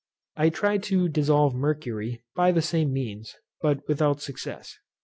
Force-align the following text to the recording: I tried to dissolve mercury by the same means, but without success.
I 0.35 0.49
tried 0.49 0.81
to 0.85 1.07
dissolve 1.09 1.53
mercury 1.53 2.23
by 2.35 2.51
the 2.51 2.63
same 2.63 2.91
means, 2.91 3.35
but 3.61 3.87
without 3.87 4.19
success. 4.19 4.79